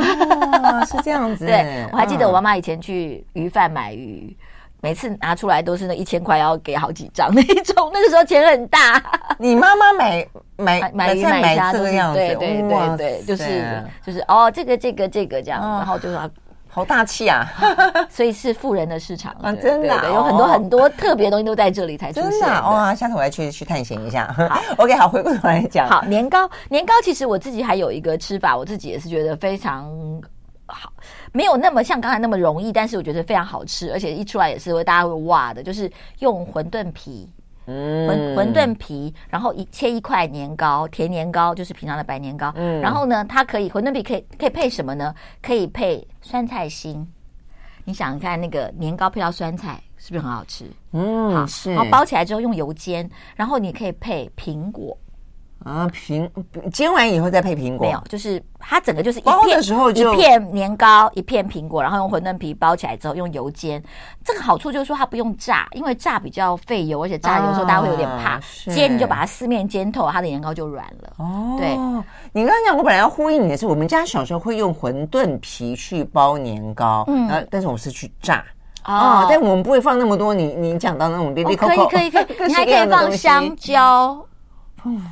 [0.87, 1.45] 是这样子。
[1.47, 4.37] 对，我还记得我妈妈以前去鱼贩买鱼。
[4.83, 9.03] 每次拿出来都是那一千块要给好几张那一种，那个时候钱很大。
[9.39, 16.31] 你妈妈买买买菜买这个样子，对对对对，就是就是哦，这个这个这个这样，然后就说
[16.69, 17.47] 好大气啊，
[18.11, 22.31] 所以是富人的市场啊，真的有很多很多特别的东西都在这里才出现。
[22.31, 24.35] 真的哇，下次我要去去探险一下。
[24.77, 29.91] OK，好，回过头来讲，好年糕，年糕其实我自己还有一个吃法，我自己也是觉得非常。
[30.69, 30.93] 好，
[31.31, 37.31] 没有那么像刚才那么容易，但是我觉得非常好吃，而且一出来也是会大家会哇的，就是用馄饨皮，
[37.67, 45.15] 嗯，馄馄饨皮，然后一切一块年糕，甜年糕就是平常的白年糕，嗯，然后呢，它可以馄饨皮可以可以配什么呢？
[45.43, 47.07] 可以配酸菜心，
[47.85, 50.65] 你想看那个年糕配到酸菜，是不是很好吃？
[50.93, 54.97] 嗯，好，是，然后包起来之后用油煎，然后你可以配苹果。
[55.67, 56.31] 啊，苹
[56.73, 63.83] 煎完以后再配苹果，没有，就是它整个就是一片的时候就一片年糕，一片苹果，然后用馄饨皮包起来之后用油煎。
[64.25, 68.37] 这个好处就是说它不用炸，因为炸比较费油，而且炸有时候大家会有点怕。
[68.37, 71.13] 啊、煎你就把它四面煎透，它的年糕就软了。
[71.19, 71.77] 哦，对，
[72.33, 78.45] 你刚刚讲，我本来要呼应你的是，我们家小时候会用馄饨皮去包年糕，嗯，但是我是去炸。
[78.85, 80.33] 哦，哦，但我们不会放那么多。
[80.33, 84.25] 你你讲到那种滴滴扣扣，可以可以可以，你还可以放香蕉。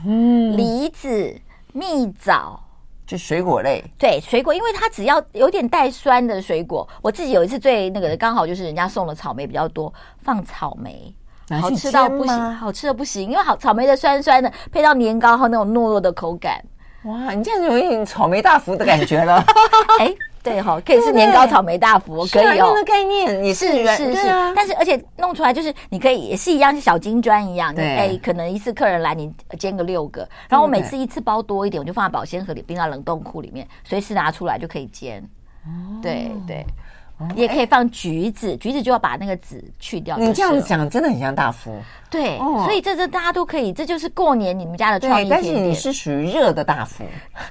[0.07, 1.35] 嗯，梨子、
[1.73, 2.61] 蜜枣，
[3.07, 3.85] 就水果类。
[3.99, 6.89] 对，水果，因为它只要有点带酸的水果。
[7.03, 11.15] 我自己有一次最那个的，刚好就是人家送的草莓比较多，放草莓，
[11.61, 13.31] 好吃到不行，好吃的不行。
[13.31, 16.65] 因为好草莓的酸酸的，配到年糕和那种糯糯的口感，
[17.05, 19.45] 哇，你这样有一点草莓大福的感觉了。
[19.99, 20.15] 哎。
[20.45, 22.75] 对哈，可以是年糕草莓大福，可以哦。
[22.77, 27.75] 的概念也是是是，但是而且弄出来就是你可以也是一样，像小金砖一样。
[27.75, 35.27] 对，哎，可能一次客人来你煎个六个，然后我每次一次包多一点，我就放在保鲜盒里，冰到冷冻库里面，随时拿出来就可以煎。
[35.65, 36.67] 哦对对，
[37.35, 40.19] 也可以放橘子，橘子就要把那个籽去掉。
[40.19, 41.75] 你这样子讲真的很像大福。
[42.11, 45.29] 对，所以这这大家都可以，这就是过年你们家的创意。
[45.29, 47.03] 但是你是属于热的大福，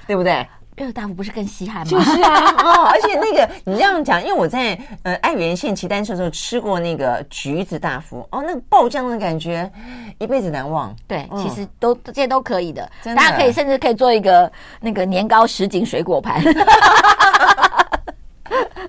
[0.06, 0.46] 对不对？
[0.76, 1.84] 热大福不是更稀罕吗？
[1.90, 9.70] 就是啊， 哦，而且那个你这样讲，因为我在呃爱媛县骑单车的时候吃过那个橘子大福，哦，那个爆浆的感觉
[10.18, 10.94] 一辈子难忘。
[11.06, 16.42] 对，其实都这些都可以的，大家可以甚至可以做一个那个年糕什锦水果盘。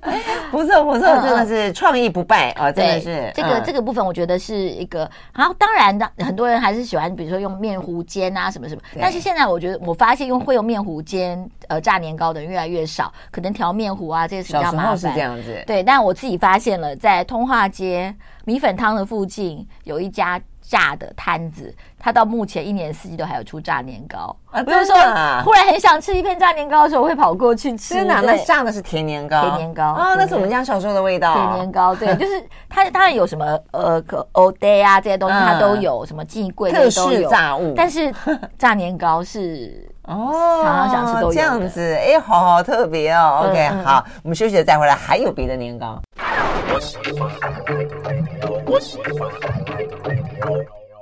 [0.51, 2.71] 不错不错，真的是创意不败啊！
[2.71, 5.09] 真的是这个这个部分，我觉得是一个。
[5.33, 8.81] 然后当然的，很多人还是喜欢，比如说用面糊煎啊什么什么。
[8.99, 14.97] 但是现在我觉得，我发现用会用面糊煎呃炸年糕的人越来越少，可能调面糊啊这些是比较麻烦。
[14.97, 15.63] 是这样子。
[15.65, 18.13] 对，但我自己发现了，在通化街
[18.45, 20.41] 米粉汤的附近有一家。
[20.67, 24.35] 炸的摊子，他到目前一年四季都还有出炸年糕。
[24.51, 24.95] 啊，比如说
[25.43, 27.93] 忽然很想吃一片炸年糕的时候，我会跑过去吃。
[27.93, 29.41] 真的，那炸的是甜年糕。
[29.41, 31.33] 甜年糕啊，那是我们家小时候的味道。
[31.33, 37.29] 甜年糕，对， 就是它当然有什么呃，可欧黛啊这些东西，它都有什么寄贵的都有。
[37.29, 38.13] 炸物，但是
[38.57, 41.33] 炸年糕是哦，常常想吃都有。
[41.33, 43.47] 这样子，哎，好好特别哦。
[43.49, 45.99] OK，好，我们休息了再回来，还有别的年糕。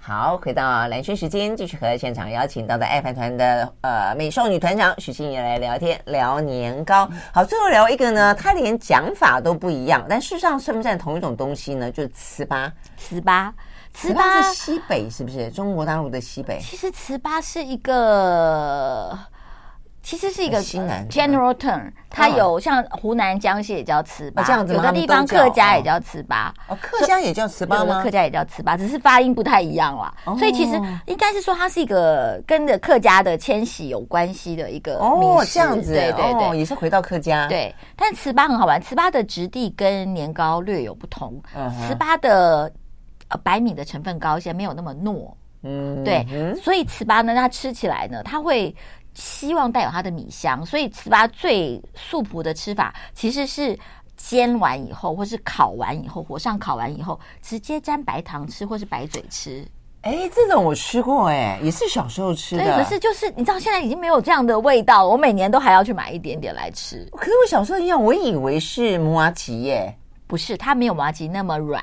[0.01, 7.09] 好，回到蓝轩时间，继续和现场邀请到的爱饭团的呃美少女团长许欣怡来聊天，聊年糕。
[7.33, 11.89] 好，最后聊一个呢，它连讲法都不一样，但事实上算不算同一种东西呢？
[11.89, 13.51] 就是糍粑，糍粑，
[13.95, 15.49] 糍粑是西北是不是？
[15.51, 16.59] 中国大陆的西北？
[16.59, 19.17] 其实糍粑是一个。
[20.03, 26.51] 其实是一个 general term，它有像湖南、江西也叫糍粑，这样子，有的地方客家也叫糍粑。
[26.67, 28.03] 哦，客家也叫糍粑吗？
[28.03, 30.13] 客家也叫糍粑，只是发音不太一样啦。
[30.37, 37.47] 所以其实应该是说，它是一个跟着客家的迁徙有关系的一个哦，这样子，对对对，也是回到客家。
[37.47, 41.41] 对，但糍粑很好玩，糍粑的质地跟年糕略有不同。
[41.55, 42.69] 糍粑的
[43.29, 45.31] 呃白米的成分高一些，没有那么糯。
[45.63, 46.27] 嗯，对，
[46.61, 48.75] 所以糍粑呢，它吃起来呢，它会。
[49.13, 53.78] 希望带有它的米香，所以糍粑最素朴的吃法其实是
[54.15, 59.67] 煎完以后，或是烤完以后，火上烤完以后，直接沾白糖吃，或是白嘴吃。
[60.02, 62.63] 哎，这种我吃过，哎，也是小时候吃的。
[62.63, 65.10] 对，可是就是你知道，现在已经没有这样的味道了。
[65.10, 67.08] 我每年都还要去买一点点来吃。
[67.13, 69.97] 可是我小时候一样，我以为是麻吉耶，
[70.28, 71.82] 不是，它没有麻吉那么软，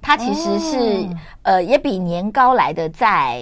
[0.00, 3.40] 它其实是、哦、呃，也比年糕来的再。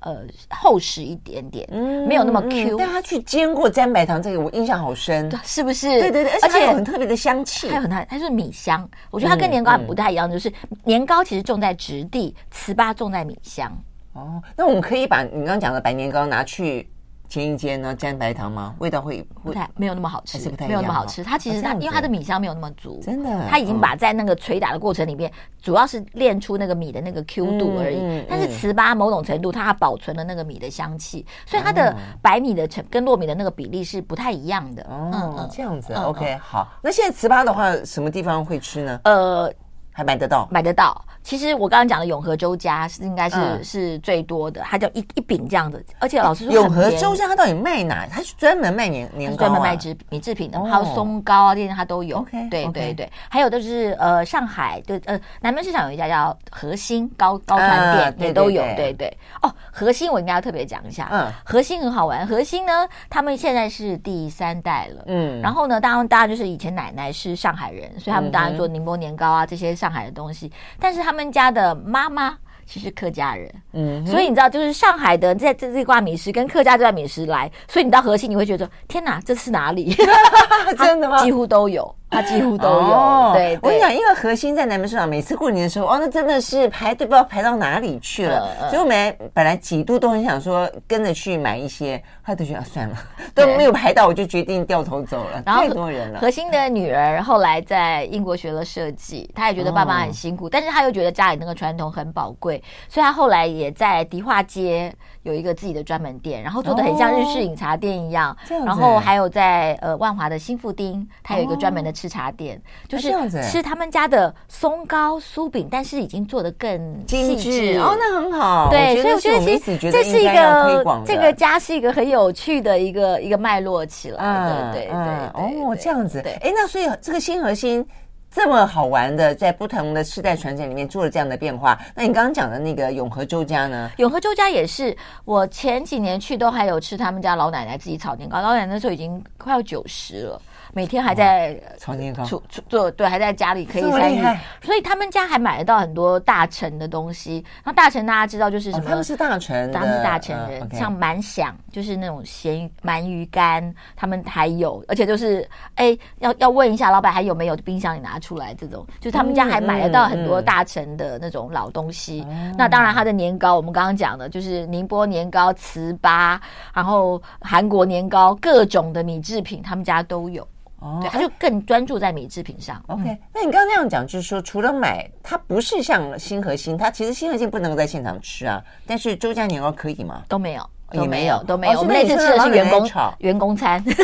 [0.00, 0.18] 呃，
[0.50, 2.76] 厚实一点点，嗯，没有那么 Q。
[2.78, 5.88] 但他去煎过沾白糖，这个我印象好深，是不是？
[5.88, 8.88] 对对对，而且有很特别的香气，还有很它它是米香。
[9.10, 10.52] 我觉得它跟年糕不太一样，就是
[10.84, 13.72] 年糕其实重在质地，糍粑重在米香。
[14.12, 16.88] 哦，那我们可以把你刚刚讲的白年糕拿去。
[17.28, 18.74] 煎一煎呢，沾白糖吗？
[18.78, 21.22] 味道会不太没有那么好吃，没有那么好吃。
[21.24, 28.24] 它其实它因为它的米香没有那么足，真的，它已经把在那个捶打的过程里面，主要是练出那个米的那个 Q 度而已。
[28.28, 34.82] 但是糍粑某种程度它保存了那个米的香气，所以它的白米的成跟糯米的那个比例是不太一样的。
[34.88, 36.68] 哦，这样子，OK，好。
[36.82, 39.00] 那现在糍粑的话，什么地方会吃呢？
[39.04, 39.52] 呃，
[39.96, 41.02] 还买得到，买得到。
[41.22, 48.06] 其实我刚刚讲的永和周家是应该是、嗯、是最多的，它叫一一饼这样子，而且老师说永和周家它到底卖哪？
[48.06, 52.18] 它是专门卖年年糕、啊，专门卖制米制品的，还有松糕啊这些它都有。
[52.18, 71.74] OK，对对对，还有就是呃上海的呃南门市场有一家叫核心高高团店、嗯、也都有，对对，对，对哦，核心我应该要特别讲一下，嗯，核心很好玩，核心呢他们现在是第三代了，嗯，然后呢当然大家就是以前奶奶是上海人，所以他们当然做宁波年糕啊这些上海的东西，但是他们家的。
[71.86, 79.94] 妈妈其实客家人，嗯，所以你知道，就是上海的这这这挂米食跟客家这挂米食来，所以你到河西你会觉得，天哪，这是哪里？
[80.78, 81.22] 真的吗？
[81.22, 81.94] 几乎都有。
[82.16, 83.58] 它几乎都有，哦、对，对。
[83.60, 88.56] 我跟你讲，因为核心在南门市场，每次过年的时候，哦，那真的是排队，不知道排到哪里去了。
[88.60, 92.96] 呃、所以我们本来几度都很想说跟着去买一些，后来都觉得算了，
[93.34, 95.42] 都没有排到，我就决定掉头走了。
[95.44, 96.20] 然后太多人了。
[96.20, 104.90] 核心的女儿后来在英国学了设计，她也觉得爸爸很辛苦，哦、但是她又觉得家里那个传统很宝贵，所以她后来也在迪化街
[105.24, 108.34] 有一个自己的专门店，然后做的很像日式饮茶店一样。
[108.50, 111.92] 哦、然后还有在呃万华的新富町，它有一个专门的。
[111.96, 113.12] 吃茶店就是
[113.50, 118.68] 吃他们家的松糕酥饼，但是已经做的更精致哦，那很好。
[118.70, 125.64] 对，所以我觉得其实这是一个这个家是一个很有趣的一个一个脉络起来的，对对对。
[125.64, 126.20] 哦，这样子。
[126.20, 127.86] 哎，那所以这个新核心
[128.30, 131.78] 这么好玩的，在不同的世代传承里面做了这样的变化。
[131.94, 133.90] 那你刚刚讲的那个永和周家呢？
[133.96, 134.94] 永和周家也是，
[135.24, 140.42] 我前几年去都还有吃他们家老奶奶自己炒年糕，老奶奶那时候已经快要九十了。
[140.72, 142.24] 每天还在炒年糕，
[142.68, 144.22] 做对，还在家里可以参与，
[144.62, 147.44] 所以他们家还买得到很多大成的东西。
[147.64, 148.84] 然后大成大家知道就是什么？
[148.84, 162.26] 他们是大成，他们是大成人，像满享就是那种咸鳗鱼干，他们还有，而且就是哎，要要问一下老板还有没有冰箱里拿出来这种，就是他们家还买得到很多大成的那种老东西。
[162.56, 166.38] 那当然，他的年糕我们刚刚讲的就是宁波年糕、糍粑，
[166.72, 170.46] 然后韩国年糕，各种的米制品，他们家都有。
[170.80, 172.82] 哦，对，他就更专注在米制品上。
[172.88, 180.22] OK，嗯，那你刚刚那样讲，就是说除了买，它不是像新和心，它其实新和心不能够在现场吃啊，但是周家年糕可以吗？
[180.28, 181.78] 都没有，也没有，都没有。
[181.78, 183.82] 我们那次吃的是员工员工餐。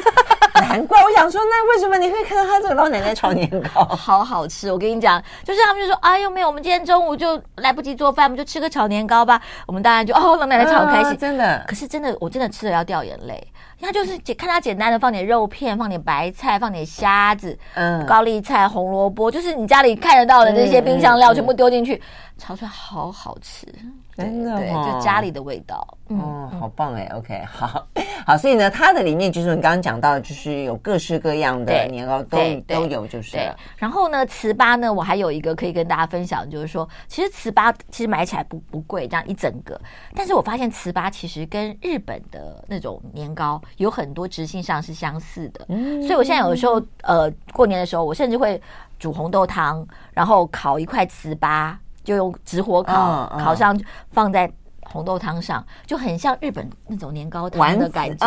[0.54, 3.84] 难怪我想说，那为什么你会看到他这个老奶奶炒年糕？
[3.96, 4.70] 好好吃！
[4.70, 9.40] 我跟你讲，就是他们就说，哎呦没有，我们今天中午就来不及做饭，我们就吃个炒年糕吧。
[9.66, 11.64] 我们当然就哦，老奶奶炒开心，真的。
[11.66, 13.52] 可是真的，我真的吃了要掉眼泪。
[13.82, 22.00] 他就是简看他简单的放点肉片，放点白菜，放点虾子，嗯，高丽菜、红萝卜，就是你家里看得到的这些冰箱料，全部丢进去，
[22.38, 23.66] 炒出来好好吃。
[24.14, 27.86] 真的，对，就家里的味道，嗯，好棒哎，OK，好，
[28.26, 33.50] 好，所以呢，它的里面就是你刚刚讲到，就是有各式各样的年糕都都有，就是对。
[33.78, 39.80] 然后呢，糍粑呢，我还有一个可以跟大家分享，就是说，其实糍粑其实买起来不不贵，这样一整个，
[40.14, 45.64] 但是我发现糍粑其实跟日本的那种年糕有很多直性上是相似的，
[46.02, 48.60] 所以我现在有的时候，呃，过年的时候，我甚至会
[48.98, 51.74] 煮红豆汤，然后烤一块糍粑。
[52.02, 53.78] 就用直火烤，哦、烤上
[54.10, 54.50] 放在
[54.82, 58.26] 红豆汤上，就很像日本那种年糕汤的感觉。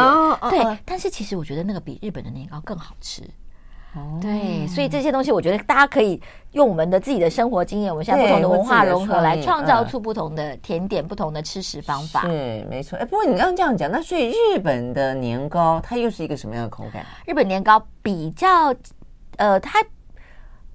[0.50, 3.22] 对，哦、但是其实我觉得那个比日本的年糕更好吃。
[3.94, 6.22] 哦、对，所以这些东西我觉得大家可以
[6.52, 12.22] 用我们的自己的生活经验，我们现在不同的文化融合来创造出不同的甜点、嗯、不同的吃食方法。
[12.22, 13.00] 是没错。
[13.00, 17.06] 哎，不过你刚刚这样讲，那所以日本的年糕它又是一个什么样的口感？
[17.26, 18.74] 日本年糕比较，
[19.38, 19.80] 呃，它。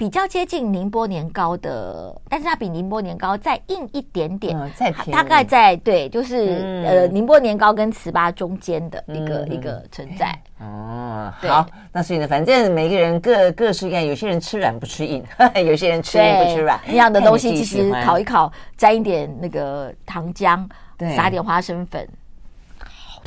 [0.01, 10.35] 比较接近宁波年糕的，但是它比宁波年糕再硬一点点，嗯、再，大概在对，就是、嗯、呃宁波年糕跟糍粑中间的一个、嗯、一个存在。
[10.59, 15.23] 哦，好，那所以呢，反正每个人各各式各样，有些人吃软不吃硬，
[15.67, 20.67] 有些人吃硬不吃软，一样的东西 其实烤一烤，沾一点那个糖浆，
[21.15, 22.09] 撒一点花生粉。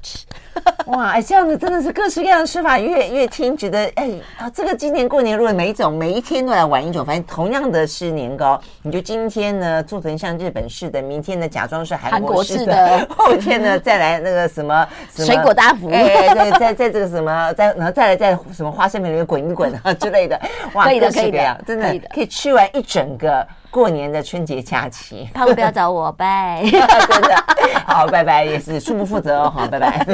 [0.87, 20.39] 哇，哎，这样子真的是各式各样的吃法，越越听觉得，哎啊，这个今年过年如果每一种每一天都来玩一种，反正同样的是年糕，你就今天呢做成像日本式的，明天呢假装是韩国式的，后天呢再来那个什么，水果大福，哎，对，在在这个什么，再然后再来在什么花生米里面滚一滚啊之类的，
[20.73, 25.27] 哇，可以的，可以的，真的可以吃完一整个过年的春节假期。
[25.33, 27.43] 他们不要找我，拜， 真的，
[27.87, 30.05] 好，拜拜，也是恕不负责哦，好，拜拜。